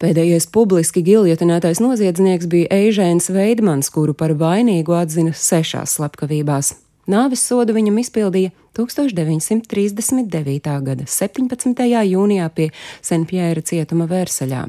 [0.00, 6.70] Pēdējais publiski giljotinētais noziedznieks bija Eižēns Veidmans, kuru par vainīgu atzina sešās slepkavībās.
[7.10, 10.72] Nāves sodu viņam izpildīja 1939.
[10.86, 11.84] gada 17.
[12.14, 12.70] jūnijā pie
[13.04, 14.62] Senpjēra cietuma Versaļā.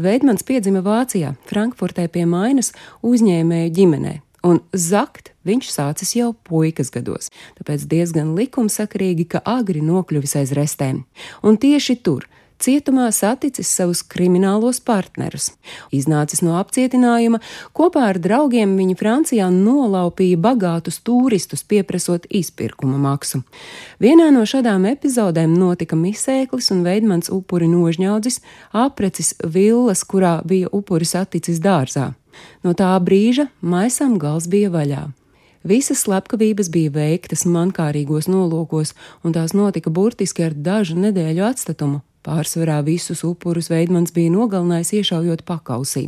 [0.00, 2.72] Veidmans piedzima Vācijā, Frankfurtē pie Mainas
[3.04, 4.14] uzņēmēju ģimenē,
[4.48, 7.28] un zakt viņš sācis jau puikas gados,
[7.60, 11.04] tāpēc diezgan likumsakarīgi, ka agri nokļuvis aiz restēm.
[11.44, 12.24] Un tieši tur,
[12.62, 15.50] cietumā saticis savus kriminālos partnerus.
[15.94, 17.40] Iznācis no apcietinājuma,
[17.76, 23.42] kopā ar draugiem viņi Francijā nolaupīja bagātus turistus, pieprasot izpirkuma maksu.
[24.02, 28.40] Vienā no šādām epizodēm notika misēklis un veidmans upuri nožņaudzis,
[28.72, 32.12] aprecis villas, kurā bija upuris atticis dārzā.
[32.64, 35.08] No tā brīža maisam gals bija vaļā.
[35.62, 42.02] Visas slepkavības bija veiktas mankārīgos nolūkos, un tās notika burtiski ar dažu nedēļu atstatumu.
[42.22, 46.04] Pārsvarā visus upurus Veidmans bija nogalinājis iešaujot pakausī.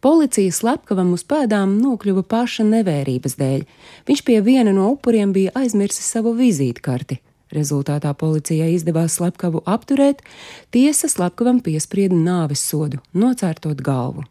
[0.00, 3.66] Policija slepkavam uz pēdām nokļuva paša nevērības dēļ.
[4.06, 7.18] Viņš pie viena no upuriem bija aizmirsis savu vizītkarti.
[7.50, 10.22] Rezultātā policijai izdevās slepkavu apturēt,
[10.70, 14.29] tiesa slepkavam piesprieda nāves sodu, nocērtot galvu.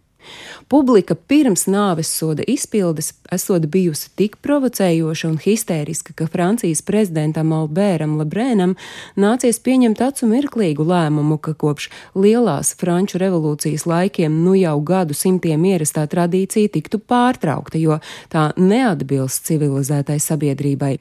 [0.70, 8.18] Publika pirms nāves soda izpildes esot bijusi tik provocējoša un histēriska, ka Francijas prezidentam Albēram
[8.20, 8.76] Lebrēnam
[9.18, 15.66] nācies pieņemt acu mirklīgu lēmumu, ka kopš lielās Franču revolūcijas laikiem nu jau gadu simtiem
[15.74, 20.98] ierastā tradīcija tiktu pārtraukta, jo tā neatbilst civilizētai sabiedrībai.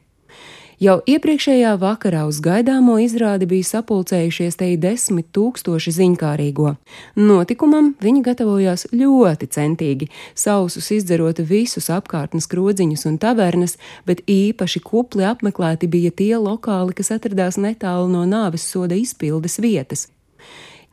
[0.79, 6.77] Jau iepriekšējā vakarā uz gaidāmo izrādi bija sapulcējušies te desmit tūkstoši ziņkārīgo.
[7.19, 10.07] Notikumam viņi gatavojās ļoti centīgi,
[10.39, 13.75] sausus izdzerot visus apkārtnes krodziņus un tavernas,
[14.07, 20.07] bet īpaši kupli apmeklēti bija tie lokāli, kas atradās netālu no nāves soda izpildes vietas.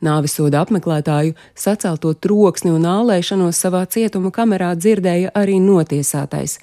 [0.02, 6.58] Nāvisoda apmeklētāju sacelto troksni un ālēšanos savā cietuma kamerā dzirdēja arī notiesātais.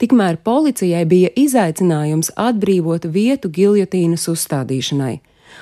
[0.00, 5.20] Tikmēr policijai bija izaicinājums atbrīvot vietu giljotīnas uzstādīšanai.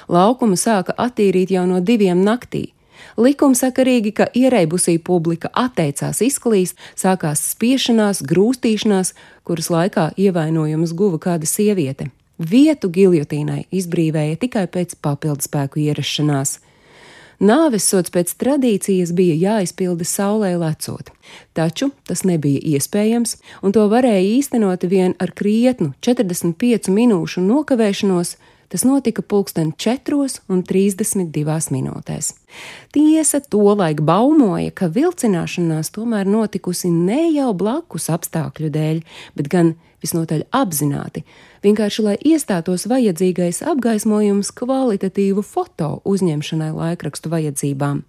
[0.08, 2.70] Laukumu sāka attīrīt jau no diviem naktī.
[3.20, 9.14] Likumsakarīgi, ka ierēbusī publika atteicās izklīst, sākās spiešanās, grūstīšanās,
[9.46, 12.10] kuras laikā ievainojumus guva kāda sieviete.
[12.38, 16.58] Vietu giljotīnai izbrīvēja tikai pēc papildspēku ierašanās.
[17.44, 21.10] Nāves sods pēc tradīcijas bija jāizpilda saulē lecot,
[21.52, 28.36] taču tas nebija iespējams, un to varēja īstenot vien ar krietnu 45 minūšu nokavēšanos.
[28.74, 32.32] Tas notika pulksten 4,32 minūtēs.
[32.90, 38.98] Tiesa tolaik baumoja, ka vilcināšanās tomēr notikusi ne jau blakus apstākļu dēļ,
[39.38, 41.22] bet gan visnotaļ apzināti,
[41.62, 48.02] vienkārši lai iestātos vajadzīgais apgaismojums kvalitatīvu foto uzņemšanai laikrakstu vajadzībām.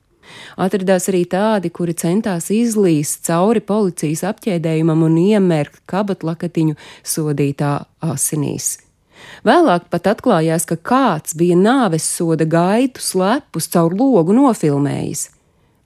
[0.57, 6.73] Atradās arī tādi, kuri centās izlīst cauri policijas apķēdējumam un iemērkt kabatlakatiņu
[7.05, 8.79] sodītā asinīs.
[9.45, 15.29] Vēlāk pat atklājās, ka kāds bija nāves soda gaitu slepus caur logu nofilmējis.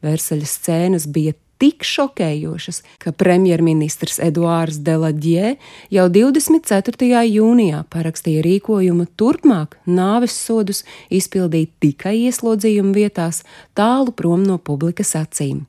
[0.06, 5.58] Versaļas scēnas bija tik šokējošas, ka premjerministrs Eduārs Deladjē
[5.92, 7.10] jau 24.
[7.28, 13.44] jūnijā parakstīja rīkojumu turpmāk nāves sodus izpildīt tikai ieslodzījuma vietās,
[13.76, 15.66] tālu prom no publikas acīm.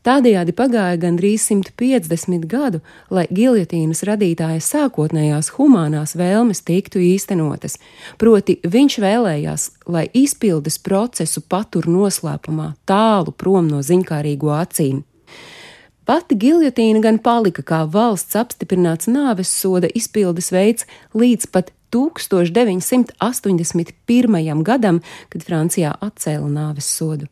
[0.00, 2.78] Tādējādi pagāja gandrīz 150 gadu,
[3.12, 7.76] lai giljotīnas radītāja sākotnējās humanās vēlmes tiktu īstenotas,
[8.16, 15.04] proti viņš vēlējās, lai izpildes procesu patur noslēpumā, tālu prom no ziņkārīgo acīm.
[16.08, 24.64] Pati giljotīna gan palika kā valsts apstiprināts nāves soda izpildes veids līdz pat 1981.
[24.64, 27.28] gadam, kad Francijā atcēla nāves sodu.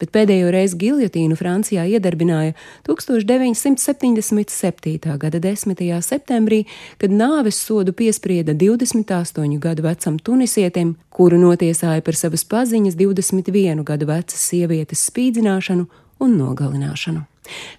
[0.00, 2.52] Bet pēdējo reizi giljotīnu Francijā iedarbināja
[2.88, 5.18] 1977.
[5.20, 6.00] gada 10.
[6.02, 6.64] septembrī,
[6.98, 14.06] kad nāves sodu piesprieda 28 gadu vecam tunisietim, kuru notiesāja par savas paziņas 21 gadu
[14.10, 15.86] vecas sievietes spīdzināšanu
[16.20, 17.26] un nogalināšanu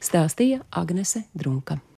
[0.04, 1.82] stāstīja Agnese Drunka.